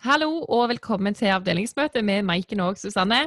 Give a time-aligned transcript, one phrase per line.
[0.00, 3.26] Hallo og velkommen til avdelingsmøtet med Maiken og Susanne.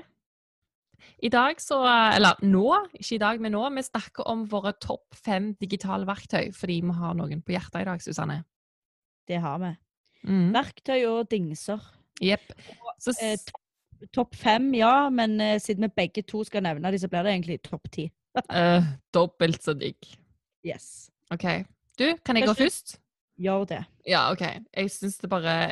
[1.22, 1.78] I dag så,
[2.16, 2.64] eller nå,
[2.98, 6.96] ikke i dag, men nå, vi snakker om våre topp fem digitale verktøy, fordi vi
[6.98, 8.40] har noen på hjertet i dag, Susanne.
[9.30, 9.70] Det har vi.
[10.26, 10.48] Mm.
[10.56, 11.84] Verktøy og dingser.
[12.24, 12.56] Jepp.
[13.22, 13.38] Eh,
[14.10, 17.36] topp- fem, ja, men eh, siden vi begge to skal nevne de, så blir det
[17.36, 18.08] egentlig topp ti.
[18.50, 18.82] uh,
[19.14, 20.10] dobbelt så digg.
[20.66, 21.12] Yes.
[21.30, 21.46] OK.
[22.02, 22.98] Du, kan jeg gå først?
[23.40, 23.80] Gjør det.
[24.06, 24.44] Ja, OK.
[24.78, 25.72] Jeg syns det bare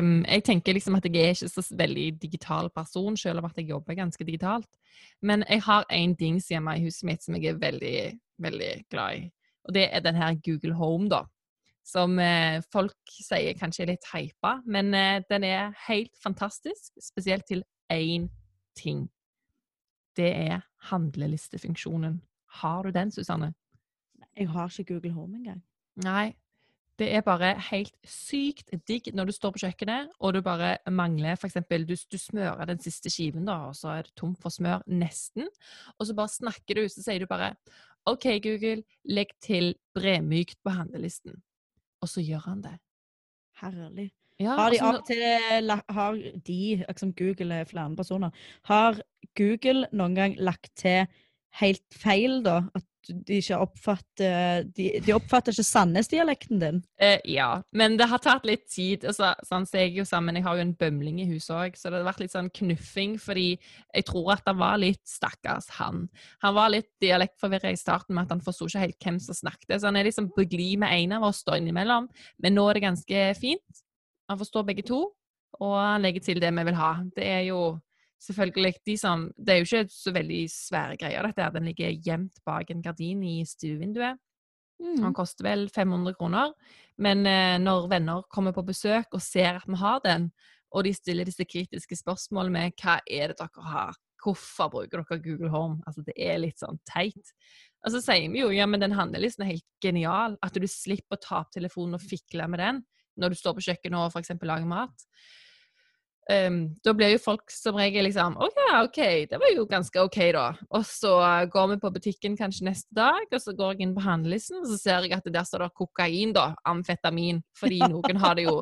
[0.00, 3.56] um, Jeg tenker liksom at jeg er ikke så veldig digital person, selv om at
[3.56, 4.68] jeg jobber ganske digitalt.
[5.22, 7.98] Men jeg har en dings hjemme i huset mitt som jeg er veldig,
[8.38, 9.30] veldig glad i.
[9.64, 11.24] Og det er den her Google Home, da.
[11.84, 16.92] Som eh, folk sier kanskje er litt hypa, men eh, den er helt fantastisk.
[17.00, 18.28] Spesielt til én
[18.76, 19.06] ting.
[20.16, 22.20] Det er handlelistefunksjonen.
[22.60, 23.54] Har du den, Susanne?
[24.36, 25.62] Jeg har ikke Google Home engang.
[26.04, 26.34] Nei.
[26.98, 31.38] Det er bare helt sykt digg når du står på kjøkkenet og du bare mangler
[31.38, 31.60] f.eks.
[31.70, 35.46] Du, du smører den siste skiven, da, og så er det tomt for smør, nesten.
[35.98, 37.52] Og så bare snakker du, så sier du bare
[38.08, 41.38] OK, Google, legg til bremykt på handlelisten.
[42.02, 42.76] Og så gjør han det.
[43.60, 44.10] Herlig.
[44.38, 48.30] Ja, Har de altså, av og til eh, Har de, liksom Google er flere personer,
[48.70, 49.00] har
[49.38, 51.08] Google noen gang lagt til
[51.58, 52.60] helt feil, da?
[52.74, 56.80] At de ikke oppfatter De, de oppfatter ikke Sandnes-dialekten din?
[57.00, 59.06] Eh, ja, men det har tatt litt tid.
[59.08, 61.90] Altså, sånn, så jeg, jo sammen, jeg har jo en bømling i huset òg, så
[61.90, 63.16] det har vært litt sånn knuffing.
[63.22, 66.06] Fordi jeg tror at det var litt stakkars, han.
[66.44, 69.78] Han var litt dialektforvirra i starten med at han forsto ikke helt hvem som snakket.
[69.78, 72.08] Så han er liksom på glid med en av oss da innimellom.
[72.42, 73.84] Men nå er det ganske fint.
[74.28, 75.06] Han forstår begge to,
[75.58, 76.94] og han legger til det vi vil ha.
[77.16, 77.62] Det er jo
[78.22, 81.42] selvfølgelig de som Det er jo ikke så veldig svære greier, dette.
[81.42, 81.50] her.
[81.54, 84.18] Den ligger gjemt bak en gardin i stuevinduet.
[84.78, 85.02] Mm.
[85.02, 86.52] Han koster vel 500 kroner.
[86.98, 90.30] Men eh, når venner kommer på besøk og ser at vi har den,
[90.74, 95.22] og de stiller disse kritiske spørsmålene med hva er det dere har, hvorfor bruker dere
[95.22, 95.80] Google Home?
[95.86, 97.34] Altså Det er litt sånn teit.
[97.86, 100.36] Og så sier vi jo ja, men den handlelisten er helt genial.
[100.44, 102.82] At du slipper å ta opp telefonen og fikle med den
[103.18, 104.34] når du står på kjøkkenet og f.eks.
[104.46, 105.06] lager mat.
[106.28, 108.98] Ehm, da blir jo folk som regel liksom Å ja, OK,
[109.30, 110.42] det var jo ganske OK, da.
[110.76, 111.14] Og så
[111.48, 114.68] går vi på butikken kanskje neste dag, og så går jeg inn på handlelisten, og
[114.68, 116.50] så ser jeg at der står det kokain, da.
[116.68, 117.40] Amfetamin.
[117.56, 118.58] Fordi noen har det jo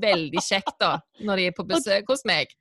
[0.00, 2.56] veldig kjekt, da, når de er på besøk hos meg.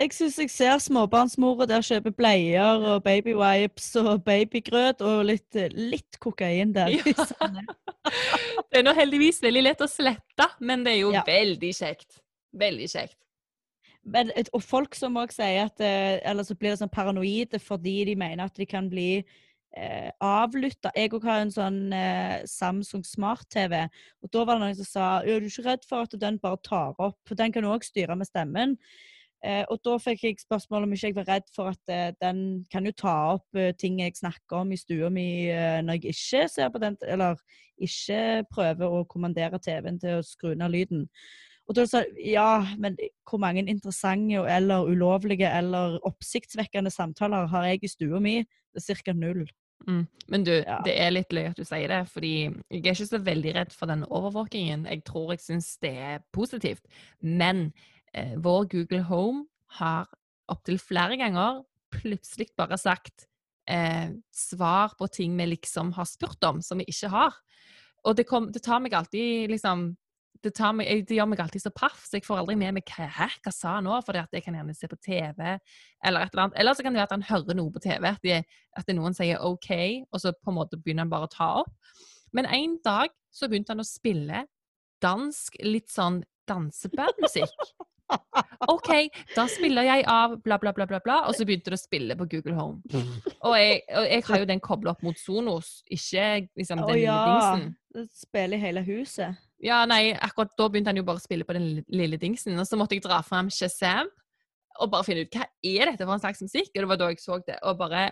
[0.00, 6.16] Jeg syns jeg ser småbarnsmora der kjøpe bleier og babywipes og babygrøt og litt, litt
[6.20, 6.92] kokain der.
[6.96, 7.26] Ja.
[8.72, 11.22] Det er nå heldigvis veldig lett å slette, men det er jo Ja.
[11.26, 12.18] veldig kjekt.
[12.56, 13.18] Veldig kjekt.
[14.02, 18.00] Men, og folk som òg sier at eh, Eller så blir det sånn paranoide fordi
[18.08, 19.22] de mener at de kan bli
[19.76, 20.90] eh, avlytta.
[20.96, 23.78] Jeg òg har en sånn eh, Samsung smart-TV,
[24.22, 26.60] og da var det noen som sa er du ikke redd for at den bare
[26.66, 27.20] tar opp?
[27.28, 28.76] For den kan òg styre med stemmen.
[29.42, 32.62] Eh, og da fikk jeg spørsmål om ikke jeg var redd for at eh, den
[32.70, 36.14] kan jo ta opp eh, ting jeg snakker om i stua mi eh, når jeg
[36.14, 37.40] ikke ser på den, eller
[37.82, 41.08] ikke prøver å kommandere TV-en til å skru ned lyden.
[41.68, 42.96] Og da sa ja, men
[43.28, 48.40] hvor mange interessante eller ulovlige eller oppsiktsvekkende samtaler har jeg i stua mi?
[48.74, 49.14] Det er ca.
[49.14, 49.44] null.
[49.86, 50.06] Mm.
[50.28, 50.80] Men du, Ja.
[50.84, 52.34] det er litt løy at du sier det, fordi
[52.70, 54.86] jeg er ikke så veldig redd for den overvåkingen.
[54.86, 56.86] Jeg tror jeg syns det er positivt.
[57.20, 57.72] Men
[58.14, 59.46] eh, vår Google Home
[59.78, 60.08] har
[60.48, 61.62] opptil flere ganger
[61.92, 63.26] plutselig bare sagt
[63.68, 67.34] eh, svar på ting vi liksom har spurt om, som vi ikke har.
[68.04, 69.92] Og det, kom, det tar meg alltid liksom
[70.42, 72.84] det, meg, jeg- det gjør meg alltid så paff, så jeg får aldri med meg
[72.90, 75.58] hva, hæ, hva sa han nå, for jeg kan gjerne se på TV,
[76.04, 76.58] eller et eller annet.
[76.58, 78.40] Eller så kan det være at han hører noe på TV, at, de,
[78.76, 79.70] at det noen sier OK,
[80.12, 81.72] og så på en måte begynner han bare å ta opp.
[82.32, 84.44] Men en dag så begynte han å spille
[85.02, 87.52] dansk, litt sånn dansebandmusikk.
[88.72, 88.90] OK,
[89.34, 92.16] da spiller jeg av bla, bla, bla, bla, bla, og så begynte det å spille
[92.18, 92.82] på Google Home.
[93.48, 96.26] Og jeg, og jeg har jo den kobla opp mot Sonos, ikke
[96.58, 97.22] liksom den lille ja.
[97.26, 97.72] dingsen.
[97.92, 99.40] Det spiller i hele huset.
[99.62, 102.68] Ja, nei, akkurat da begynte han jo bare å spille på den lille dingsen, og
[102.68, 104.10] så måtte jeg dra fram Shazam
[104.80, 107.10] og bare finne ut hva er dette for en slags musikk, og det var da
[107.12, 108.06] jeg så det, og bare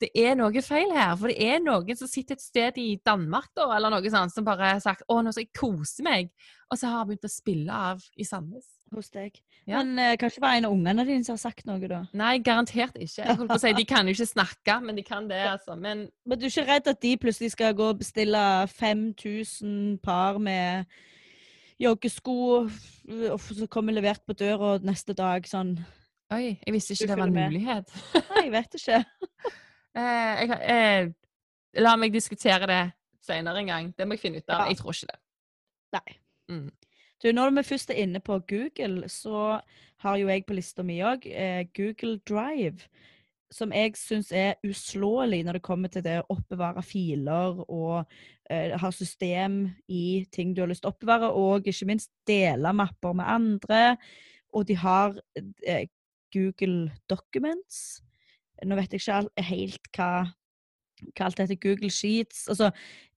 [0.00, 3.50] det er noe feil her, for det er noen som sitter et sted i Danmark
[3.56, 6.30] da, eller noe sånt, som bare har sagt 'Å, nå skal jeg kose meg',
[6.70, 8.68] og så har begynt å spille av i Sandnes.
[8.90, 9.36] Hos deg.
[9.68, 9.84] Ja.
[9.84, 12.00] Men uh, kanskje det var en av ungene dine som har sagt noe, da?
[12.10, 13.22] Nei, garantert ikke.
[13.22, 15.76] Jeg holdt på å si, De kan jo ikke snakke, men de kan det, altså.
[15.78, 20.42] Men Men du er ikke redd at de plutselig skal gå og bestille 5000 par
[20.42, 20.90] med
[21.80, 22.36] joggesko,
[23.30, 25.76] og så kommer levert på døra neste dag sånn
[26.34, 27.98] oi, jeg visste Du ikke det var en mulighet.
[28.34, 29.04] Nei, jeg vet ikke.
[29.96, 32.82] Eh, jeg, eh, la meg diskutere det
[33.24, 33.90] senere en gang.
[33.96, 34.64] Det må jeg finne ut av.
[34.64, 34.72] Ja.
[34.72, 35.20] Jeg tror ikke det.
[35.98, 36.16] Nei.
[36.50, 36.70] Mm.
[37.20, 39.60] Du, når vi først er inne på Google, så
[40.00, 42.88] har jo jeg på lista mi òg eh, Google Drive.
[43.52, 48.04] Som jeg syns er uslåelig når det kommer til det å oppbevare filer og
[48.48, 52.72] eh, ha system i ting du har lyst til å oppbevare, og ikke minst dele
[52.72, 53.82] mapper med andre.
[54.54, 55.90] Og de har eh,
[56.32, 58.00] Google Documents.
[58.66, 60.10] Nå vet jeg ikke helt hva
[61.16, 62.44] hva alt heter, Google Sheets.
[62.52, 62.70] Altså,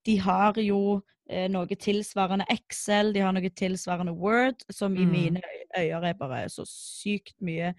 [0.07, 5.11] de har jo eh, noe tilsvarende Excel, de har noe tilsvarende Word, som i Mm.
[5.11, 5.41] mine
[5.77, 7.73] øyne er bare så sykt mye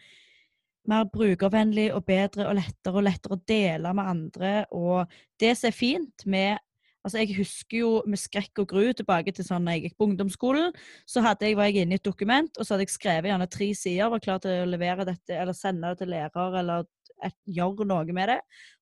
[0.87, 4.67] mer brukervennlig og bedre og lettere og lettere å dele med andre.
[4.71, 5.07] Og
[5.41, 6.59] det som er fint med
[7.05, 10.07] Altså, jeg husker jo med skrekk og gru tilbake til sånn når jeg gikk på
[10.09, 10.71] ungdomsskolen.
[11.05, 13.49] Så hadde jeg, var jeg inne i et dokument, og så hadde jeg skrevet gjerne
[13.53, 16.87] tre sider, var klar til å levere dette, eller sende det til lærer, eller
[17.23, 18.41] et, gjøre noe med det.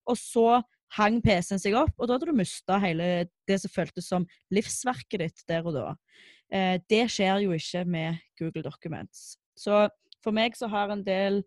[0.08, 0.62] Og så
[0.98, 3.08] hang PC-en seg opp, og da hadde du mista hele
[3.48, 5.86] det som føltes som livsverket ditt der og da.
[6.52, 9.38] Eh, det skjer jo ikke med Google Documents.
[9.56, 9.86] Så
[10.22, 11.40] for meg så har en del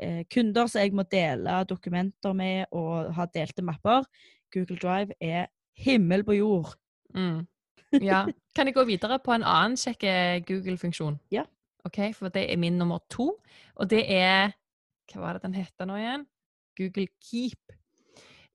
[0.00, 4.06] eh, kunder som jeg må dele dokumenter med og ha delte mapper.
[4.54, 6.76] Google Drive er himmel på jord.
[7.16, 7.42] Mm.
[8.00, 8.24] Ja.
[8.56, 10.06] Kan jeg gå videre på en annen kjekk
[10.48, 11.18] Google-funksjon?
[11.32, 11.44] Ja.
[11.84, 13.34] Ok, For det er min nummer to,
[13.74, 14.54] og det er
[15.10, 16.22] Hva var det den heter nå igjen?
[16.78, 17.74] Google Keep.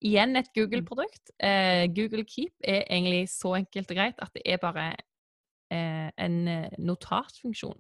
[0.06, 1.32] Igjen et Google-produkt.
[1.42, 4.92] Eh, Google Keep er egentlig så enkelt og greit at det er bare
[5.74, 7.80] eh, en eh, notatfunksjon.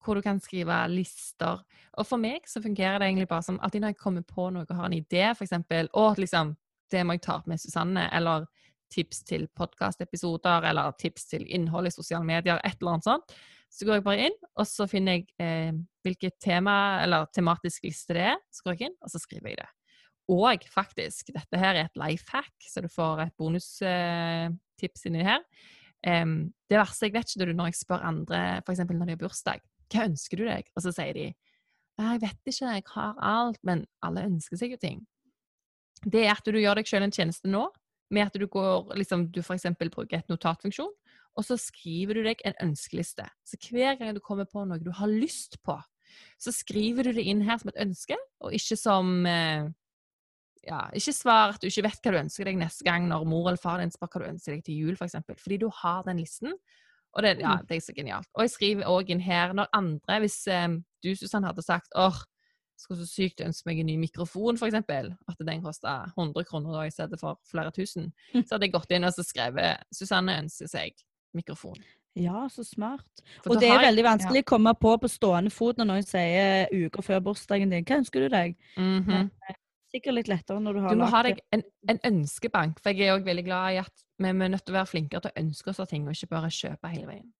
[0.00, 1.60] Hvor du kan skrive lister.
[2.00, 4.64] Og for meg så fungerer det egentlig bare som alltid når jeg kommer på noe
[4.64, 5.52] og har en idé, f.eks.
[5.92, 6.54] Å, liksom,
[6.90, 8.48] det må jeg ta opp med Susanne, eller
[8.90, 13.36] tips til podkastepisoder, eller tips til innhold i sosiale medier, et eller annet sånt.
[13.70, 15.74] Så går jeg bare inn, og så finner jeg eh,
[16.04, 16.74] hvilket tema
[17.04, 18.40] eller tematisk liste det er.
[18.50, 19.68] Så går jeg inn, og så skriver jeg det.
[20.30, 25.26] Og faktisk, dette her er et life hack, så du får et bonustips eh, inni
[25.26, 25.42] her.
[26.06, 28.82] Um, det verste jeg vet ikke det når jeg spør andre, f.eks.
[28.88, 30.70] når de har bursdag, hva ønsker du deg?
[30.74, 31.26] Og så sier de
[32.00, 35.02] jeg vet ikke, jeg har alt, men alle ønsker seg jo ting.
[36.00, 37.66] Det er at du gjør deg selv en tjeneste nå,
[38.10, 40.94] med at du går, liksom, du eksempel bruker et notatfunksjon,
[41.38, 43.26] og så skriver du deg en ønskeliste.
[43.46, 45.76] Så hver gang du kommer på noe du har lyst på,
[46.40, 49.68] så skriver du det inn her som et ønske, og ikke som eh,
[50.66, 53.48] ja, ikke svar at du ikke vet hva du ønsker deg neste gang når mor
[53.48, 55.20] eller far din spør hva du ønsker deg til jul, f.eks.
[55.40, 56.56] Fordi du har den listen.
[57.16, 58.28] Og det, ja, det er så genialt.
[58.36, 60.68] Og jeg skriver òg inn her når andre, hvis eh,
[61.02, 62.20] du Susann hadde sagt åh,
[62.80, 66.86] skulle så sykt ønske meg en ny mikrofon, f.eks., at den kosta 100 kroner da
[66.88, 70.70] i stedet for flere tusen, så hadde jeg gått inn og så skrevet Susanne ønsker
[70.70, 70.94] seg
[71.36, 71.80] mikrofon.
[72.18, 73.22] Ja, så smart.
[73.44, 76.70] For Og det er veldig vanskelig å komme på på stående fot når noen sier
[76.74, 77.84] uker før bursdagen din.
[77.86, 78.56] Hva ønsker du deg?
[78.76, 79.30] Mhm.
[79.90, 83.08] Sikkert litt lettere når du har Du må ha deg en, en ønskebank, for jeg
[83.08, 85.40] er òg veldig glad i at vi er nødt til å være flinkere til å
[85.42, 87.32] ønske oss av ting, og ikke bare kjøpe hele veien.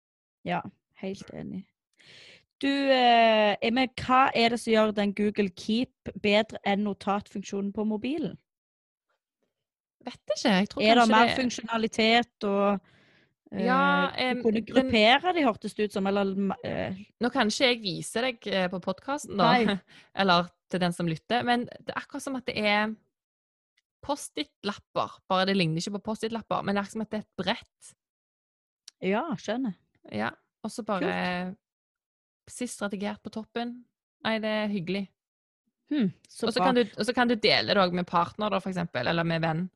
[0.49, 0.63] Ja,
[1.03, 1.63] helt enig.
[2.61, 3.57] Du, eh,
[4.03, 8.37] hva er det som gjør den Google Keep bedre enn notatfunksjonen på mobilen?
[10.05, 10.51] Vet ikke.
[10.51, 12.81] Jeg tror Er det mer funksjonalitet og
[13.51, 16.07] Ja, eh, Du kunne gruppere de, hørtes det ut som.
[16.07, 16.29] Eller
[16.65, 19.79] eh, Nå kan ikke jeg vise deg eh, på podkasten, da, Nei.
[20.23, 22.93] eller til den som lytter, men det er akkurat som at det er
[24.07, 25.17] Post-It-lapper.
[25.29, 27.43] Bare det ligner ikke på Post-It-lapper, men det er akkurat som at det er et
[27.43, 27.91] brett.
[29.11, 29.75] Ja, skjønner.
[30.13, 30.31] Ja,
[30.65, 31.55] Og så bare
[32.51, 33.85] Sist redigert på toppen.
[34.25, 35.05] Nei, det er hyggelig.
[35.91, 38.71] Hmm, så Og så kan, du- kan du dele det òg med partner, da, for
[38.71, 39.71] eksempel, eller med venn.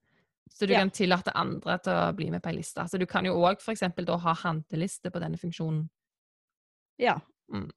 [0.50, 0.78] Så du Ja.
[0.78, 2.88] kan tillate andre til å bli med på ei liste.
[2.88, 3.80] Så du kan jo òg f.eks.
[3.80, 5.88] da ha handleliste på denne funksjonen.
[6.98, 7.20] Ja.
[7.52, 7.70] Mm.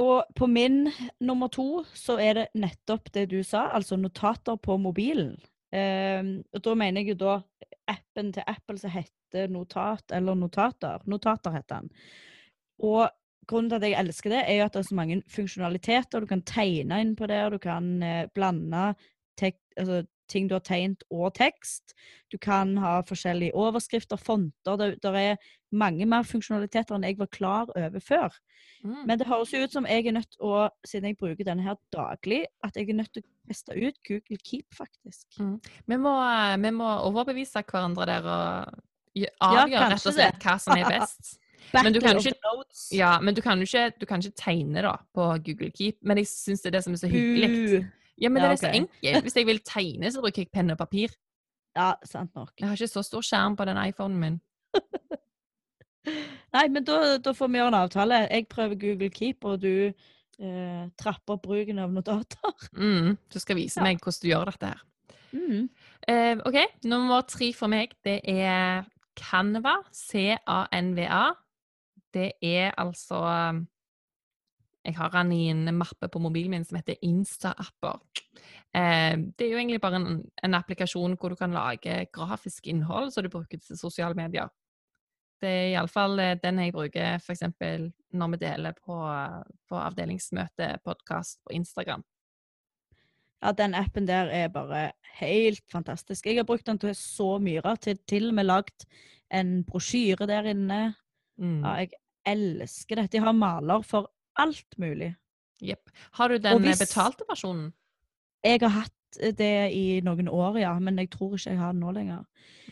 [0.00, 4.78] Og på min nummer to så er det nettopp det du sa, altså notater på
[4.80, 5.36] mobilen.
[5.72, 7.34] Eh, og da mener jeg jo da
[7.92, 11.04] appen til Apple som heter Notat, eller Notater.
[11.08, 11.90] Notater heter den.
[12.82, 13.08] Og
[13.48, 16.20] grunnen til at jeg elsker det, er jo at det er så mange funksjonaliteter.
[16.20, 18.92] Du kan tegne inn på det, og du kan eh, blande
[19.38, 20.02] tek altså,
[20.32, 21.92] ting du har tegnet og tekst.
[22.32, 24.78] Du kan ha forskjellige overskrifter, fonter.
[24.80, 25.36] Det, der er
[25.72, 28.34] mange mer funksjonaliteter enn jeg var klar over før.
[28.84, 29.02] Mm.
[29.08, 31.76] Men det høres jo ut som jeg er nødt å, siden jeg bruker denne her
[31.94, 35.26] daglig, at jeg er nødt til å teste ut Google Keep, faktisk.
[35.88, 40.58] Vi må, eh, vi må overbevise hverandre der og avgjøre avgjøre rett og slett hva
[40.60, 41.38] som er best.
[41.72, 42.34] Men du kan ikke-
[42.96, 46.16] Ja, Men du kan jo ikke, du kan ikke tegne da på Google Keep, men
[46.18, 47.90] jeg syns det er det som er så hyggelig.
[48.22, 49.22] Ja, men Ja, det er så enkelt.
[49.26, 51.12] Hvis jeg vil tegne, så bruker jeg penn og papir.
[51.76, 52.50] Ja, sant nok.
[52.60, 54.34] Jeg har ikke så stor skjerm på den iPhonen min.
[56.52, 58.18] Nei, men da, da får vi gjøre en avtale.
[58.28, 62.52] Jeg prøver Google Keep, og du eh, trapper opp bruken av notater.
[62.76, 63.86] Mm, du skal vise Ja.
[63.86, 64.82] meg hvordan du gjør dette her.
[65.32, 65.68] Mm.
[66.12, 68.84] Eh, OK, nummer tre for meg, det er
[69.16, 71.24] Canva, C-A-N-V-A.
[72.12, 73.22] Det er altså
[74.82, 78.00] Jeg har den i en mappe på mobilen min som heter Insta-apper.
[78.74, 83.12] Eh, det er jo egentlig bare en, en, applikasjon hvor du kan lage grafisk innhold
[83.14, 84.50] som du bruker til sosiale medier.
[85.42, 87.44] Det er iallfall eh, den jeg bruker f.eks.
[88.10, 88.96] når vi deler på,
[89.68, 92.02] på avdelingsmøte, podkast på Instagram.
[93.42, 96.26] Ja, den appen der er bare helt fantastisk.
[96.26, 97.82] Jeg har brukt den til så mye rart.
[97.86, 98.86] Til, til og med lagd
[99.34, 100.82] en brosjyre der inne.
[101.38, 101.62] Mm.
[101.64, 101.90] Ja, jeg
[102.26, 103.08] elsker det.
[103.12, 104.10] De har maler for
[104.42, 105.12] alt mulig.
[105.62, 105.90] Jepp.
[106.18, 107.70] Har du den hvis, betalte versjonen?
[108.42, 108.98] Jeg har hatt
[109.38, 112.22] det i noen år, ja, men jeg tror ikke jeg har det nå lenger.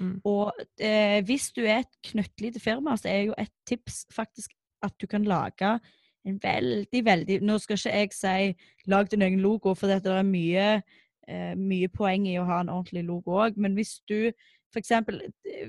[0.01, 0.15] Mm.
[0.27, 4.97] Og eh, hvis du er et knøttlite firma, så er jo et tips faktisk at
[5.01, 5.77] du kan lage
[6.25, 10.27] en veldig, veldig Nå skal ikke jeg si lag din egen logo, for det er
[10.27, 10.83] mye,
[11.29, 14.33] eh, mye poeng i å ha en ordentlig logo òg, men hvis du
[14.77, 15.19] eksempel,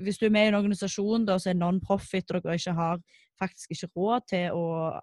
[0.00, 3.00] hvis du er med i en organisasjon da, som er non-profit, og dere ikke har
[3.40, 5.00] faktisk ikke råd til å Eh,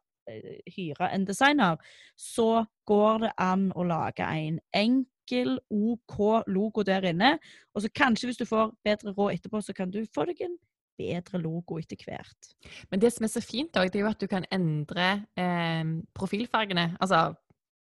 [0.76, 1.78] hyre en designer,
[2.16, 6.18] så går det an å lage en enkel OK
[6.50, 7.36] logo der inne.
[7.76, 10.58] Og så kanskje hvis du får bedre råd etterpå, så kan du få deg en
[11.00, 12.54] bedre logo etter hvert.
[12.92, 16.92] Men det som er så fint, det er jo at du kan endre eh, profilfargene.
[17.00, 17.30] Altså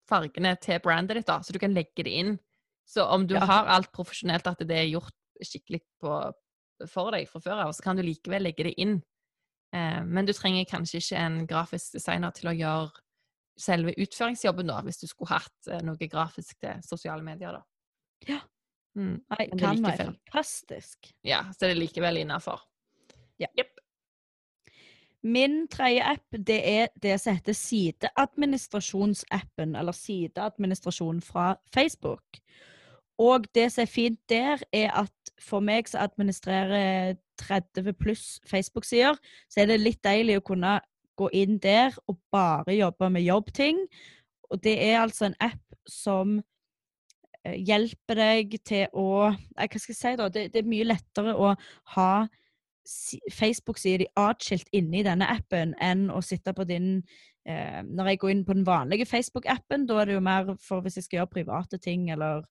[0.09, 2.37] fargene til brandet ditt, da, så du kan legge det inn.
[2.88, 3.45] Så om du ja.
[3.49, 5.14] har alt profesjonelt, at det er gjort
[5.45, 6.19] skikkelig på,
[6.91, 8.99] for deg fra før av, så kan du likevel legge det inn.
[9.75, 12.90] Eh, men du trenger kanskje ikke en grafisk designer til å gjøre
[13.59, 17.62] selve utføringsjobben, da, hvis du skulle hatt eh, noe grafisk til sosiale medier, da.
[18.28, 18.40] Ja.
[18.95, 19.16] Mm.
[19.35, 20.99] Nei, kan være fantastisk.
[21.26, 22.61] Ja, så det er likevel innafor.
[23.43, 23.49] Ja.
[23.59, 23.73] Yep.
[25.25, 32.25] Min tredje app det er det som heter sideadministrasjonsappen, eller sideadministrasjon fra Facebook.
[33.19, 35.12] Og det som er fint der, er at
[35.43, 40.79] for meg som administrerer 30 pluss Facebook-sider, så er det litt deilig å kunne
[41.19, 43.85] gå inn der og bare jobbe med jobbting.
[44.50, 46.38] Og det er altså en app som
[47.45, 50.31] eh, hjelper deg til å Hva skal jeg si, da?
[50.33, 51.55] Det, det er mye lettere å
[51.97, 52.11] ha
[53.33, 56.99] Facebook-sider atskilt inne i denne appen enn å sitte på din
[57.49, 60.85] eh, Når jeg går inn på den vanlige Facebook-appen, da er det jo mer for
[60.85, 62.45] hvis jeg skal gjøre private ting eller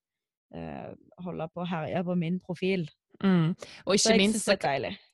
[0.56, 0.90] eh,
[1.24, 2.88] holde på å herje på min profil.
[3.24, 3.54] Mm.
[3.86, 4.56] Og ikke minst så,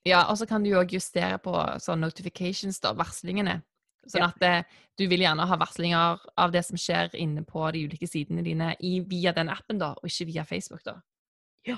[0.08, 1.54] ja, og så kan du jo òg justere på
[1.84, 3.60] sånn notifications, da, varslingene.
[4.10, 4.30] Sånn ja.
[4.32, 7.84] at det, eh, du vil gjerne ha varslinger av det som skjer inne på de
[7.90, 10.98] ulike sidene dine i, via den appen, da, og ikke via Facebook, da.
[11.68, 11.78] Ja.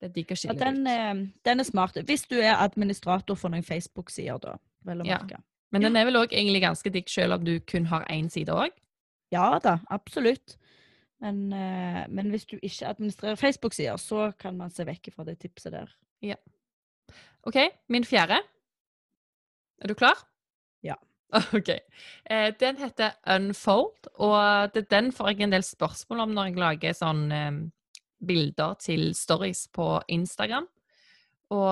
[0.00, 0.92] Det er digg å skille ja, den, ut.
[0.92, 1.98] Eh, den er smart.
[2.08, 4.56] Hvis du er administrator for noen Facebook-sider, da.
[4.86, 5.38] Vel å merke.
[5.40, 5.44] Ja.
[5.74, 8.54] Men den er vel òg egentlig ganske digg selv om du kun har én side
[8.54, 8.74] òg?
[9.34, 10.54] Ja da, absolutt.
[11.24, 15.38] Men, eh, men, hvis du ikke administrerer Facebook-sider, så kan man se vekk fra det
[15.40, 15.92] tipset der.
[16.22, 16.36] Ja.
[17.46, 17.56] OK,
[17.88, 18.40] min fjerde.
[19.80, 20.20] Er du klar?
[20.84, 20.96] Ja.
[21.56, 21.68] OK.
[22.30, 26.62] Eh, den heter Unfold, og det, den får jeg en del spørsmål om når jeg
[26.62, 27.60] lager sånn eh,
[28.26, 30.68] bilder til stories på Instagram.
[31.54, 31.70] Og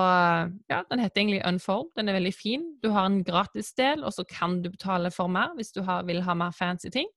[0.70, 1.90] ja, den heter egentlig Unfold.
[1.98, 2.66] Den er veldig fin.
[2.82, 6.04] Du har en gratis del, og så kan du betale for mer hvis du har,
[6.06, 7.10] vil ha mer fancy ting.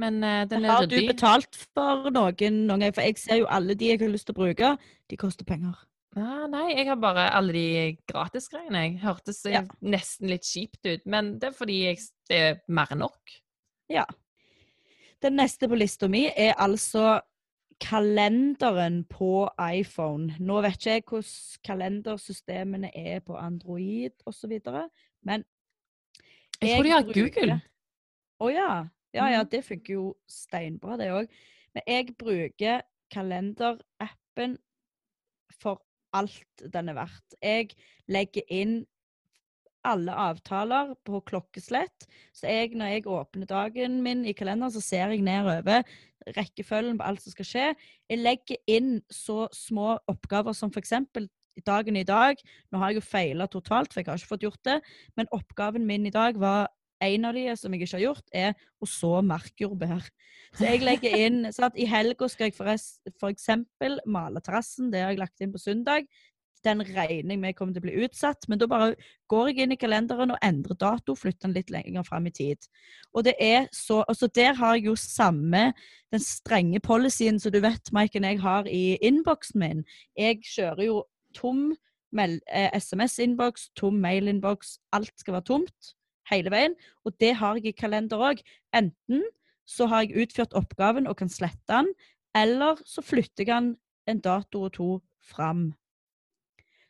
[0.00, 0.70] Men uh, den er.
[0.72, 4.30] Har du betalt for noen noen For jeg ser jo alle de jeg har lyst
[4.30, 4.76] til å bruke,
[5.10, 5.76] de koster penger.
[6.12, 7.66] Ah, nei, jeg har bare alle de
[8.08, 8.82] gratisgreiene.
[8.84, 9.62] Jeg hørtes ja.
[9.80, 13.36] nesten litt kjipt ut, men det er fordi jeg, det er mer enn nok.
[13.92, 14.04] Ja.
[15.24, 17.22] Den neste på lista mi er altså
[17.82, 20.36] kalenderen på iPhone.
[20.38, 24.58] Nå vet ikke jeg hvordan kalendersystemene er på Android osv.,
[25.22, 25.44] men
[26.60, 27.60] Jeg tror de har Google.
[28.42, 28.72] Å oh, ja.
[29.12, 29.50] Ja, ja, mm.
[29.52, 31.32] det funker jo steinbra, det òg.
[31.76, 34.56] Men jeg bruker kalenderappen
[35.60, 35.82] for
[36.16, 37.36] alt den er verdt.
[37.40, 37.72] Jeg
[38.12, 38.82] legger inn
[39.88, 42.06] alle avtaler på klokkeslett.
[42.34, 45.82] Så jeg, når jeg åpner dagen min i kalenderen, så ser jeg nedover
[46.36, 47.68] rekkefølgen på alt som skal skje.
[48.10, 50.94] Jeg legger inn så små oppgaver som f.eks.
[51.66, 52.38] dagen i dag.
[52.70, 54.78] Nå har jeg jo feila totalt, for jeg har ikke fått gjort det.
[55.18, 56.70] Men oppgaven min i dag var
[57.02, 60.10] en av de som jeg ikke har gjort, er å så markjordbær.
[60.56, 63.48] Så jeg legger inn så at I helga skal jeg f.eks.
[64.06, 64.92] male terrassen.
[64.92, 66.08] Det har jeg lagt inn på søndag.
[66.62, 68.46] Den regner jeg med kommer til å bli utsatt.
[68.48, 68.92] Men da bare
[69.32, 72.68] går jeg inn i kalenderen og endrer dato, flytter den litt lenger fram i tid.
[73.16, 75.72] Og det er så, altså Der har jeg jo samme
[76.12, 79.82] den strenge policyen som du vet Maiken, jeg har i innboksen min.
[80.18, 81.00] Jeg kjører jo
[81.34, 81.72] tom
[82.12, 84.76] eh, SMS-innboks, tom mail-innboks.
[84.92, 85.94] Alt skal være tomt
[86.30, 86.74] hele veien.
[87.06, 88.42] Og det har jeg i kalender òg.
[88.76, 89.24] Enten
[89.68, 91.92] så har jeg utført oppgaven og kan slette den,
[92.36, 93.72] eller så flytter jeg den
[94.10, 94.90] en dato og to
[95.22, 95.70] fram.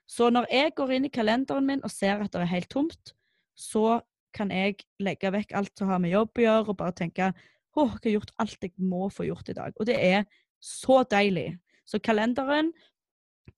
[0.08, 3.14] Så når jeg går inn i kalenderen min og ser at det er helt tomt,
[3.56, 4.00] så
[4.36, 7.32] kan jeg legge vekk alt som har med jobb å gjøre, og bare tenke
[7.72, 9.76] åh, jeg har gjort alt jeg må få gjort i dag.
[9.80, 10.24] Og det er
[10.60, 11.56] så deilig.
[11.88, 12.72] Så kalenderen,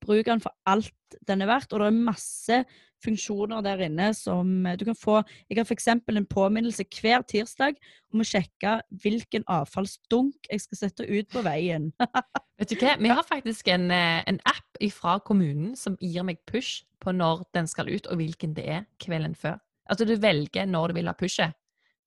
[0.05, 0.93] bruk den for alt
[1.29, 2.59] den er verdt, og det er masse
[3.05, 5.21] funksjoner der inne som eh, du kan få.
[5.49, 5.89] Jeg har f.eks.
[5.93, 7.79] en påminnelse hver tirsdag
[8.13, 11.91] om å sjekke hvilken avfallsdunk jeg skal sette ut på veien.
[12.61, 12.97] Vet du hva?
[13.01, 17.45] Vi har faktisk en, eh, en app fra kommunen som gir meg push på når
[17.55, 19.61] den skal ut, og hvilken det er kvelden før.
[19.91, 21.55] Altså du velger når du vil ha pushet.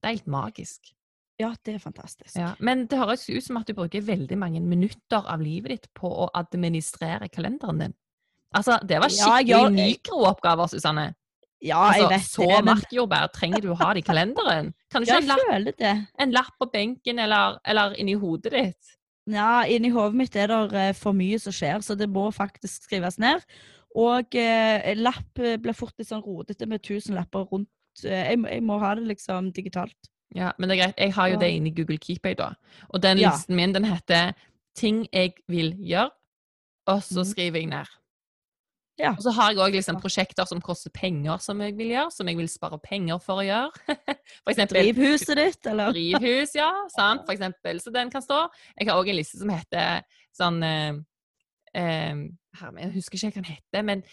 [0.01, 0.96] Det er helt magisk.
[1.37, 2.33] Ja, det er fantastisk.
[2.35, 2.55] Ja.
[2.59, 6.09] Men det høres ut som at du bruker veldig mange minutter av livet ditt på
[6.09, 7.93] å administrere kalenderen din.
[8.57, 11.13] Altså, det var skikkelig ja, jeg- mikrooppgaver, Susanne.
[11.61, 14.73] Ja, jeg Altså, vet så det, Så markjordbær trenger du å ha det i kalenderen.
[14.91, 18.51] Kan du ikke ja, ha en lapp, en lapp på benken eller, eller inni hodet
[18.53, 18.91] ditt?
[19.27, 22.85] Ja, inni hodet mitt er det eh, for mye som skjer, så det må faktisk
[22.85, 23.41] skrives ned.
[23.97, 27.69] Og eh, lapp eh, blir fort litt sånn rodete med tusen lapper rundt.
[28.05, 29.97] Eh, jeg, jeg må ha det liksom digitalt.
[30.35, 30.95] Ja, men det er greit.
[30.97, 32.49] Jeg har jo det inni Google Keepay, da.
[32.89, 33.31] Og den Ja.
[33.31, 34.33] listen min, den heter
[34.75, 36.09] 'Ting jeg vil gjøre',
[36.87, 37.25] og så Mhm.
[37.31, 37.85] skriver jeg ned.
[38.99, 39.11] Ja.
[39.11, 42.27] Og så har jeg òg liksom prosjekter som koster penger, som jeg vil gjøre, som
[42.27, 43.71] jeg vil spare penger for å gjøre.
[44.43, 45.91] For eksempel Drivhuset ditt, eller?
[45.91, 46.71] drivhus, ja.
[46.97, 47.79] Sant, for eksempel.
[47.79, 48.47] Så den kan stå.
[48.79, 50.01] Jeg har òg en liste som heter
[50.33, 50.93] sånn eh,
[51.75, 52.15] eh,
[52.79, 54.03] Jeg husker ikke hva den heter, men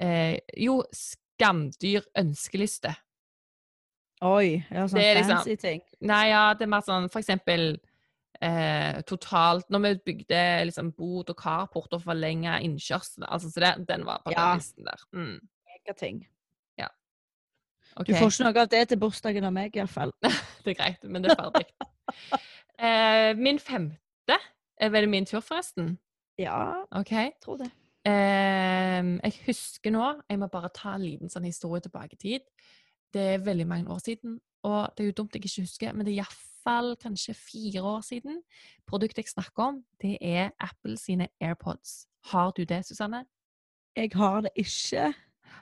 [0.00, 2.96] eh, Jo, Skamdyr ønskeliste.
[4.22, 5.80] Oi, ja, sånn liksom- fancy ting.
[6.00, 7.80] Nei, ja, det er mer sånn for eksempel
[8.40, 13.86] eh, totalt Når vi bygde liksom bod og carport og forlenga innkjørselen altså, så det,
[13.88, 14.50] Den var på Ja.
[14.50, 15.00] den listen der.
[15.12, 16.26] Mm, Megating.
[17.96, 20.12] ok, Du får ikke noe av det til bursdagen av meg, iallfall.
[20.64, 21.66] Det er greit, men det er ferdig.
[22.78, 24.38] eh, min femte
[24.80, 25.98] Er det min tur, forresten?
[26.38, 27.32] Ja, okay.
[27.42, 27.70] tror det.
[28.04, 32.40] Eh, jeg husker nå Jeg må bare ta en liten sånn historie tilbake i tid.
[33.12, 36.06] Det er veldig mange år siden, og det er jo dumt jeg ikke husker, men
[36.06, 38.40] det er iallfall kanskje fire år siden.
[38.86, 42.06] Produktet jeg snakker om, det er Apple sine AirPods.
[42.32, 43.24] Har du det, Susanne?
[43.96, 45.12] Jeg har det ikke.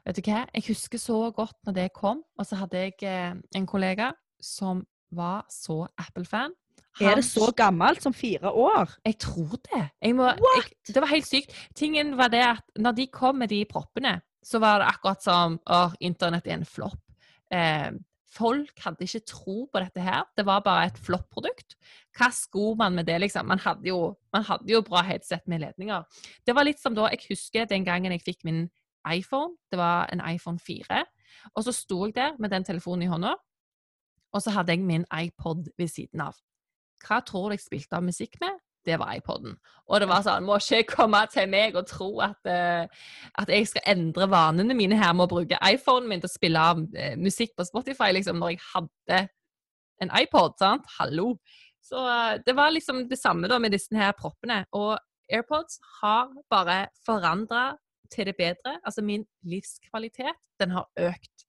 [0.06, 0.44] Vet du hva?
[0.54, 4.84] Jeg husker så godt når det kom, og så hadde jeg eh, en kollega som
[5.10, 6.54] var så Apple-fan.
[7.00, 8.90] Er det så gammelt som fire år?
[9.04, 9.88] Jeg tror det.
[10.02, 11.54] Jeg må, jeg, det var helt sykt.
[11.76, 15.58] Tingen var det at når de kom med de proppene, så var det akkurat som
[15.66, 17.00] åh, internett er en flopp.
[17.54, 17.90] Eh,
[18.30, 20.24] folk hadde ikke tro på dette her.
[20.38, 21.76] Det var bare et flott produkt.
[22.16, 23.48] Hva skulle man med det, liksom?
[23.50, 26.06] Man hadde, jo, man hadde jo bra headset med ledninger.
[26.46, 28.68] Det var litt som da jeg husker den gangen jeg fikk min
[29.08, 29.56] iPhone.
[29.70, 31.04] Det var en iPhone 4.
[31.54, 33.34] Og så sto jeg der med den telefonen i hånda,
[34.30, 36.36] og så hadde jeg min iPod ved siden av.
[37.02, 38.58] Hva tror du jeg spilte av musikk med?
[38.87, 39.57] Det var iPoden.
[39.90, 43.11] Og det var sånn, må ikke komme til meg og tro at, uh,
[43.43, 46.62] at jeg skal endre vanene mine her med å bruke iPhonen min til å spille
[46.73, 49.21] av uh, musikk på Spotify, liksom, når jeg hadde
[50.01, 50.88] en iPod, sant?
[50.97, 51.35] Hallo!
[51.85, 54.62] Så uh, det var liksom det samme da med disse her proppene.
[54.77, 54.97] Og
[55.31, 57.75] AirPods har bare forandra
[58.11, 58.79] til det bedre.
[58.85, 61.47] Altså min livskvalitet, den har økt.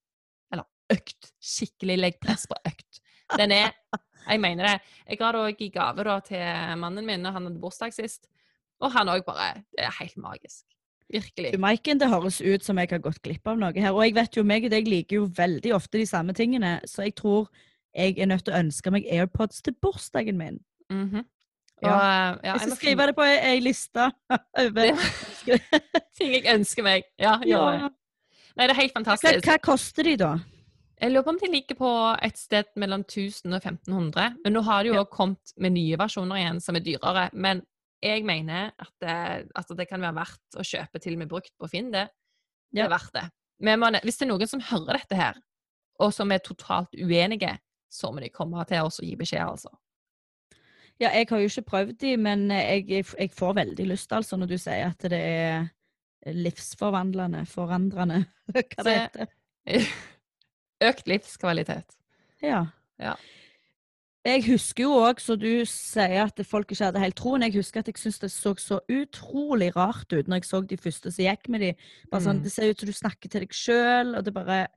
[0.52, 1.32] Eller økt.
[1.42, 3.02] Skikkelig legg press på økt.
[3.38, 3.72] Den er
[4.28, 4.76] Jeg mener det.
[5.10, 8.28] Jeg ga det òg i gave da, til mannen min når han hadde bursdag sist.
[8.82, 10.66] Og han òg bare Det er helt magisk.
[11.12, 11.52] Virkelig.
[11.54, 13.92] Du, Maiken, det høres ut som jeg har gått glipp av noe her.
[13.92, 17.04] Og jeg vet jo, meg og deg liker jo veldig ofte de samme tingene, så
[17.04, 17.50] jeg tror
[17.94, 20.62] jeg er nødt til å ønske meg AirPods til bursdagen min.
[20.90, 21.26] Mhm.
[21.82, 22.38] Og, Ja.
[22.44, 24.12] ja, jeg skal skrive det på ei, ei liste.
[24.62, 24.92] over
[26.18, 27.04] ting jeg ønsker meg.
[27.20, 27.40] Ja.
[27.46, 27.90] Ja.
[28.56, 29.46] Nei, det er helt Hva, fantastisk.
[29.48, 30.32] hva koster de, da?
[31.02, 34.36] Jeg lurer på om de ligger på et sted mellom 1000 og 1500.
[34.44, 35.06] Men nå har det jo Ja.
[35.10, 37.30] kommet med nye versjoner igjen som er dyrere.
[37.34, 37.64] Men
[38.04, 41.52] jeg mener at det, at det kan være verdt å kjøpe til og med brukt
[41.60, 41.90] på Finn.
[41.92, 42.08] Det,
[42.74, 42.86] det Ja.
[42.86, 43.26] er verdt det.
[43.60, 45.34] Men man, hvis det er noen som hører dette her,
[46.00, 47.60] og som er totalt uenige,
[47.92, 49.70] så må de komme til oss og gi beskjed, altså.
[51.00, 54.48] Ja, jeg har jo ikke prøvd de, men jeg, jeg får veldig lyst, altså, når
[54.48, 55.68] du sier at det er
[56.32, 59.28] livsforvandlende, forandrende, hva det heter.
[60.82, 61.98] Økt livskvalitet.
[62.42, 62.66] Ja.
[63.02, 63.16] Ja.
[64.22, 67.82] Jeg husker jo òg, så du sier at folk ikke hadde helt troen, jeg husker
[67.82, 71.26] at jeg syntes det så så utrolig rart ut når jeg så de første som
[71.26, 71.72] gikk med de.
[72.12, 72.44] Bare sånn, Mm.
[72.44, 74.68] Det ser ut som du snakker til deg sjøl, og det bare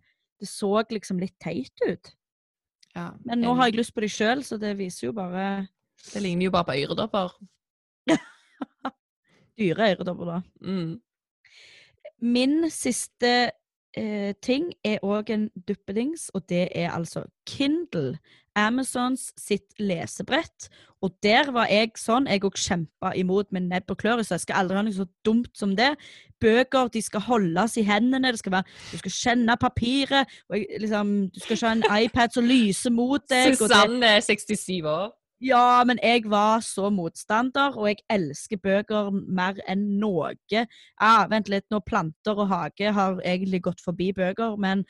[0.41, 2.13] Det så liksom litt teit ut.
[2.97, 5.69] Ja, Men nå har jeg lyst på de sjøl, så det viser jo bare
[6.13, 7.31] Det ligner jo bare på øredobber.
[9.59, 10.43] dyre øredobber, da.
[10.61, 11.01] Mm.
[12.21, 13.51] Min siste
[13.97, 18.19] eh, ting er òg en duppedings, og det er altså Kindle.
[18.55, 20.69] Amazons sitt lesebrett.
[21.03, 22.29] Og der var jeg sånn.
[22.31, 24.23] Jeg òg kjempa imot med nebb og klør.
[24.23, 25.91] Så jeg skal aldri ha noe så dumt som det.
[26.41, 28.31] Bøker de skal holdes i hendene.
[28.33, 30.31] det skal være, Du skal kjenne papiret.
[30.49, 33.57] og liksom, Du skal ikke ha en iPad som lyser mot deg.
[33.57, 35.13] Susanne er 67 år.
[35.45, 40.33] Ja, men jeg var så motstander, og jeg elsker bøker mer enn noe.
[41.01, 44.87] Ah, vent litt, nå planter og hage har egentlig gått forbi bøker, men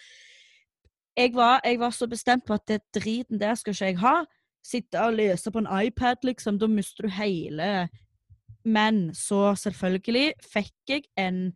[1.17, 4.15] jeg var, jeg var så bestemt på at det driten der skal ikke jeg ha.
[4.65, 7.89] Sitte og lese på en iPad, liksom, da mister du hele
[8.65, 11.53] Men så selvfølgelig fikk jeg en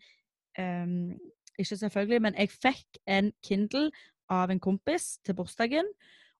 [0.59, 1.17] um,
[1.59, 3.89] Ikke selvfølgelig, men jeg fikk en Kindle
[4.29, 5.87] av en kompis til bursdagen,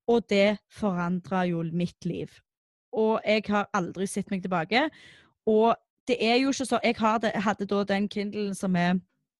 [0.07, 2.29] og det forandra jo mitt liv
[2.95, 4.87] og jeg har aldri sett meg tilbake.
[5.49, 5.75] Og
[6.09, 8.99] det er jo ikke så Jeg hadde, hadde da den Kindlen som er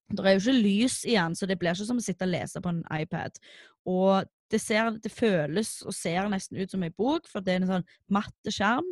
[0.10, 2.32] Det er jo ikke lys i den, så det blir ikke som å sitte og
[2.34, 3.38] lese på en iPad.
[3.86, 7.62] Og det, ser, det føles og ser nesten ut som ei bok, for det er
[7.62, 8.88] en sånn matte skjerm.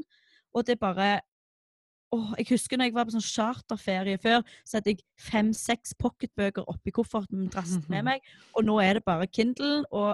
[0.54, 1.10] Og det er bare
[2.16, 6.70] Åh, jeg husker når jeg var på sånn charterferie før, så hadde jeg fem-seks pocketbøker
[6.72, 7.50] oppi kofferten
[7.92, 9.82] med meg, og nå er det bare Kindle.
[9.92, 10.14] Og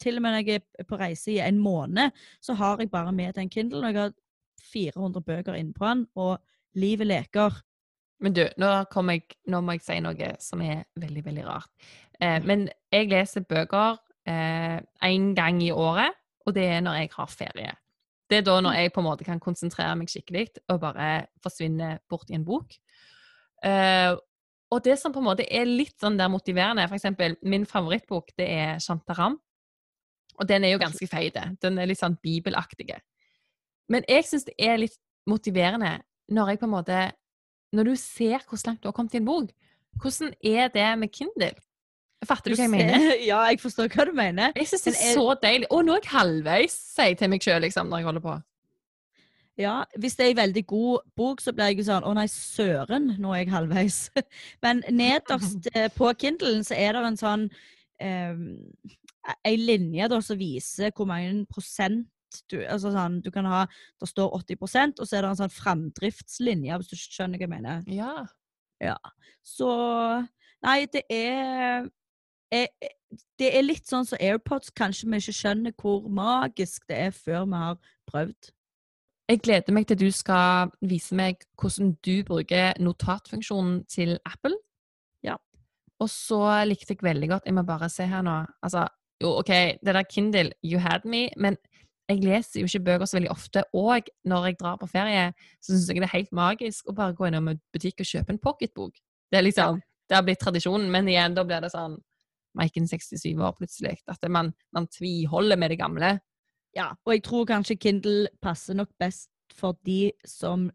[0.00, 3.12] til og med når jeg er på reise i en måned, så har jeg bare
[3.12, 4.12] med den Kindle, og jeg har
[4.72, 6.38] 400 bøker innpå den, og
[6.78, 7.62] livet leker.
[8.20, 8.70] Men du, nå,
[9.12, 11.70] jeg, nå må jeg si noe som er veldig, veldig rart.
[12.20, 16.12] Eh, men jeg leser bøker én gang i året,
[16.44, 17.70] og det er når jeg har ferie.
[18.28, 21.94] Det er da når jeg på en måte kan konsentrere meg skikkelig og bare forsvinne
[22.10, 22.74] bort i en bok.
[23.64, 24.12] Eh,
[24.68, 28.48] og det som på en måte er litt sånn der motiverende, eksempel min favorittbok, det
[28.52, 29.38] er Shantaram.
[30.38, 31.36] Og den er jo ganske feit.
[31.62, 32.92] Den er litt sånn bibelaktig.
[33.90, 34.98] Men jeg syns det er litt
[35.28, 35.96] motiverende
[36.32, 36.98] når jeg på en måte
[37.72, 39.50] Når du ser hvor langt du har kommet i en bok.
[40.00, 41.50] Hvordan er det med Kindle?
[42.24, 43.10] Fatter du hva jeg mener?
[43.30, 44.52] Ja, jeg forstår hva du mener.
[44.56, 45.66] Jeg syns det er er- så deilig.
[45.70, 48.36] Og nå er jeg halvveis, sier jeg til meg sjøl liksom, når jeg holder på.
[49.58, 52.26] Ja, Hvis det er en veldig god bok, så blir jeg jo sånn Å nei,
[52.30, 53.98] søren, nå er jeg halvveis.
[54.64, 57.48] Men nederst eh, på Kindlen så er det en sånn
[58.00, 58.34] eh,
[59.44, 62.06] Ei linje da som viser hvor mange prosent
[62.50, 63.62] du Altså sånn Du kan ha
[64.00, 64.58] Det står 80
[65.00, 67.82] og så er det en sånn framdriftslinje, hvis du skjønner hva jeg mener.
[67.88, 68.26] Ja.
[68.80, 68.96] ja.
[69.44, 69.68] Så
[70.64, 71.88] Nei, det er
[72.52, 72.92] er-
[73.38, 74.70] Det er litt sånn som AirPods.
[74.70, 77.76] Kanskje vi ikke skjønner hvor magisk det er før vi har
[78.10, 78.50] prøvd.
[79.28, 84.56] Jeg gleder meg til du skal vise meg hvordan du bruker notatfunksjonen til Apple.
[85.22, 85.36] Ja.
[86.00, 88.46] Og så likte jeg veldig godt Jeg må bare se her nå.
[88.62, 88.86] Altså,
[89.22, 89.50] jo, OK,
[89.84, 91.56] det der Kindle, you had me, men
[92.08, 93.64] jeg leser jo ikke bøker så veldig ofte.
[93.76, 97.16] Og når jeg drar på ferie, så syns jeg det er helt magisk å bare
[97.16, 98.94] gå innom en butikk og kjøpe en pocketbok.
[99.30, 101.98] Det er liksom, det har blitt tradisjonen, men igjen, da blir det sånn
[102.56, 103.98] Maiken 67 år plutselig.
[104.08, 106.14] At man, man tviholder med det gamle.
[106.74, 110.70] Ja, og jeg tror kanskje Kindle passer nok best for de som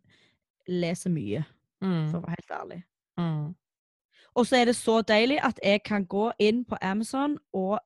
[0.68, 1.46] leser mye,
[1.84, 2.78] Mm, for å være helt ærlig.
[3.20, 3.56] mm.
[4.36, 7.80] Og så er det så deilig at jeg kan gå inn på Amazon og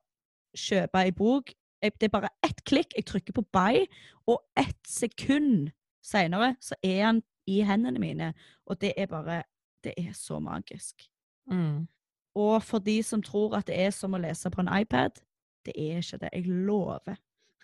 [0.56, 1.52] kjøpe ei bok.
[1.82, 3.84] Det er bare ett klikk, jeg trykker på buy,
[4.26, 5.70] og ett sekund
[6.02, 8.32] seinere så er han i hendene mine.
[8.66, 9.42] Og det er bare
[9.84, 11.06] Det er så magisk.
[11.46, 11.86] Mm.
[12.34, 15.20] Og for de som tror at det er som å lese på en iPad,
[15.64, 16.30] det er ikke det.
[16.32, 17.14] Jeg lover.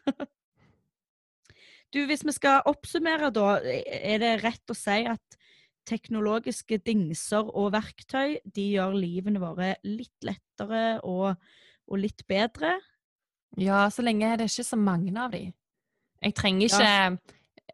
[1.92, 5.38] du, hvis vi skal oppsummere, da, er det rett å si at
[5.88, 11.35] teknologiske dingser og verktøy de gjør livene våre litt lettere og,
[11.90, 12.77] og litt bedre?
[13.61, 15.47] Ja, så lenge det er ikke så mange av de.
[16.25, 16.88] Jeg trenger ikke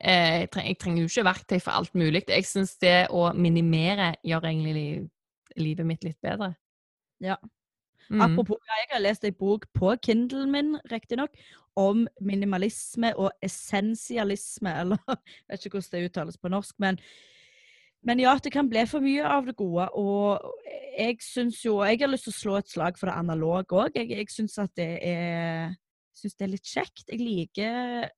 [0.00, 2.24] eh, jeg, trenger, jeg trenger jo ikke verktøy for alt mulig.
[2.28, 4.84] Jeg syns det å minimere gjør egentlig li,
[5.60, 6.54] livet mitt litt bedre.
[7.20, 7.36] Ja.
[8.10, 8.24] Mm.
[8.24, 11.36] Apropos, jeg har lest ei bok på Kindlen min, riktignok,
[11.78, 16.98] om minimalisme og essensialisme, eller jeg vet ikke hvordan det uttales på norsk, men
[18.02, 20.40] men ja, det kan bli for mye av det gode, og
[20.98, 23.96] jeg syns jo Jeg har lyst til å slå et slag for det analoge òg.
[23.96, 25.76] Jeg, jeg syns at det er
[26.20, 27.06] det er litt kjekt.
[27.08, 28.08] Jeg liker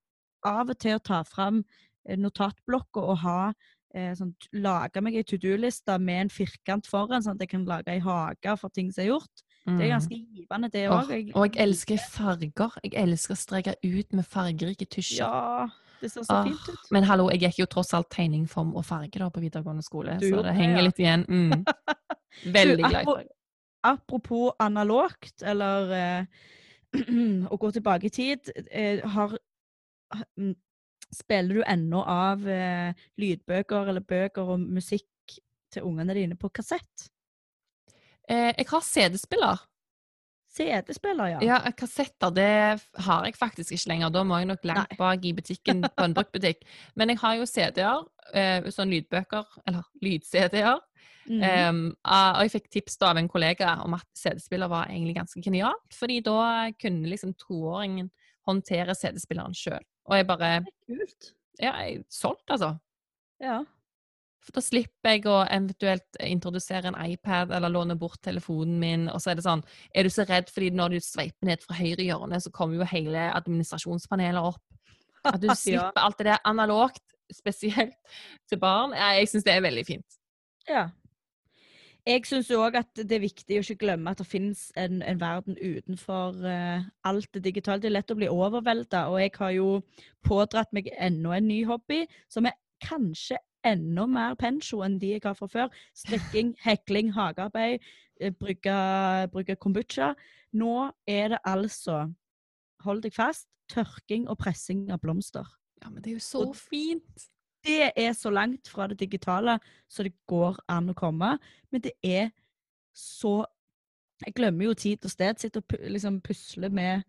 [0.49, 1.61] av og til å ta fram
[2.09, 3.53] eh, notatblokka og ha
[3.95, 7.67] eh, sånn, Lage meg ei to do-liste med en firkant foran, sånn at jeg kan
[7.69, 9.45] lage ei hage for ting som er gjort.
[9.63, 9.93] Det er Mm.
[9.93, 11.13] ganske givende, det òg.
[11.37, 12.73] Oh, og jeg elsker farger.
[12.83, 15.23] Jeg elsker å streke ut med fargerike tusjer.
[15.23, 15.69] Ja,
[16.03, 16.89] det ser så ah, fint ut.
[16.95, 20.19] Men hallo, jeg gikk jo tross alt tegning, form og farge da på videregående skole,
[20.21, 20.87] Du så det henger ja.
[20.89, 21.25] litt igjen.
[21.29, 21.63] Mm.
[22.59, 23.31] Veldig glad i farge.
[23.83, 26.43] Apropos analogt, eller eh,
[27.53, 29.39] å gå tilbake i tid, eh, har
[30.39, 30.53] mm,
[31.13, 35.35] Spiller du ennå av eh, lydbøker eller bøker og musikk
[35.69, 37.11] til ungene dine på kassett?
[38.25, 39.61] Eh, jeg har CD-spiller.
[40.53, 41.43] CD-spiller, ja.
[41.45, 42.49] Ja, kassetter det
[43.07, 44.13] har jeg faktisk ikke lenger.
[44.13, 44.99] Da må jeg nok langt Nei.
[45.01, 46.65] bak i butikken på en bruktbutikk.
[46.99, 48.03] Men jeg har jo CD-er,
[48.37, 50.81] eh, sånn lydbøker, eller lyd-CD-er.
[51.23, 51.43] Mhm.
[51.43, 55.15] Um, ah, og jeg fikk tips da av en kollega om at CD-spiller var egentlig
[55.21, 58.11] ganske genialt, fordi da kunne liksom toåringen
[58.49, 59.85] håndtere CD-spilleren sjøl.
[60.11, 60.57] Og jeg bare
[60.91, 61.33] Kult.
[61.61, 62.75] Ja, jeg er solgt, altså.
[63.43, 63.61] Ja.
[64.43, 69.05] For da slipper jeg å eventuelt introdusere en iPad eller låne bort telefonen min.
[69.13, 69.63] Og så er det sånn,
[69.95, 72.89] er du så redd fordi når du sveiper ned fra høyre hjørne, så kommer jo
[72.91, 74.63] hele administrasjonspanelet opp.
[75.31, 75.59] At du Ja.
[75.59, 77.95] slipper alt det der analogt, spesielt
[78.51, 78.97] til barn.
[78.99, 80.19] Jeg syns det er veldig fint.
[80.69, 80.89] Ja.
[82.03, 85.21] Jeg syns òg at det er viktig å ikke glemme at det finnes en, en
[85.23, 87.79] verden utenfor uh, alt det digitale.
[87.79, 89.69] Det er lett å bli overvelda, og jeg har jo
[90.27, 95.23] pådratt meg enda en ny hobby som er kanskje enda mer pensjo enn de jeg
[95.25, 95.69] har fra før.
[95.95, 97.81] Strikking, hekling, hagearbeid,
[98.21, 98.77] eh, brygge,
[99.33, 100.13] brygge kombucha.
[100.53, 102.13] Nå er det altså,
[102.85, 105.47] hold deg fast, tørking og pressing av blomster.
[105.83, 107.29] Ja, men det er jo så Og- fint.
[107.63, 111.39] Det er så langt fra det digitale så det går an å komme.
[111.71, 112.33] Men det er
[112.93, 113.45] så
[114.25, 115.39] Jeg glemmer jo tid og sted.
[115.39, 117.03] Sitter og liksom pusler med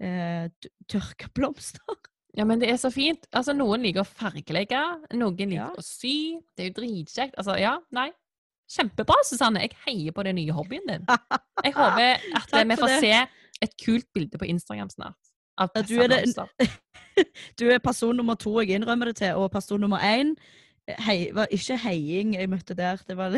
[0.00, 0.48] eh,
[0.88, 1.96] tørka blomster.
[2.36, 3.26] Ja, men det er så fint.
[3.32, 4.80] Altså, Noen liker å fargelegge,
[5.14, 5.68] noen liker Ja.
[5.78, 6.40] å sy.
[6.56, 7.36] Det er jo dritkjekt.
[7.38, 8.08] Altså, ja, nei.
[8.74, 9.60] Kjempebra, Susanne.
[9.60, 11.04] Jeg heier på den nye hobbyen din.
[11.62, 13.00] Jeg håper at vi får det.
[13.00, 13.12] se
[13.62, 15.18] et kult bilde på Instagram snart.
[15.60, 16.34] Ja, du er det-
[17.58, 20.34] Du er person nummer to jeg innrømmer det til, og person nummer én
[20.98, 22.96] hei, var ikke heiing jeg møtte der.
[23.06, 23.36] Det var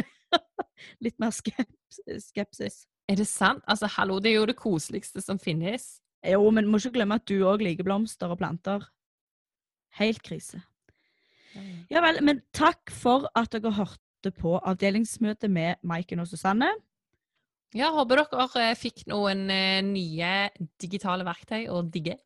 [1.04, 2.86] litt mer skepsis.
[3.08, 3.62] Er det sant?
[3.68, 6.00] Altså, hallo, det er jo det koseligste som finnes.
[6.26, 8.84] Jo, men må ikke glemme at du òg liker blomster og planter.
[10.00, 10.60] Helt krise.
[11.88, 16.68] Ja vel, men takk for at dere hørte på avdelingsmøtet med Maiken og Susanne.
[17.76, 20.32] Ja, håper dere eh, fikk noen eh, nye
[20.82, 22.18] digitale verktøy å digge.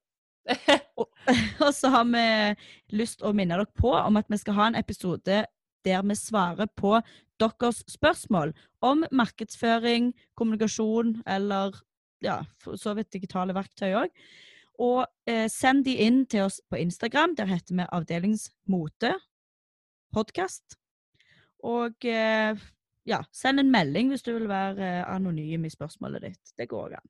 [1.65, 4.79] Og så har vi lyst å minne dere på om at vi skal ha en
[4.81, 5.45] episode
[5.87, 6.99] der vi svarer på
[7.41, 8.53] deres spørsmål
[8.85, 11.79] om markedsføring, kommunikasjon eller
[12.25, 14.25] ja, for så vidt digitale verktøy òg.
[14.81, 17.37] Og eh, send de inn til oss på Instagram.
[17.37, 19.15] Der heter vi Avdelingsmote
[20.15, 20.79] podkast.
[21.69, 22.57] Og eh,
[23.09, 26.55] ja, send en melding hvis du vil være eh, anonym i spørsmålet ditt.
[26.57, 27.09] Det går an.